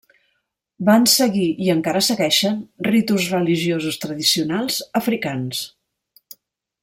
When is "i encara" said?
1.65-2.01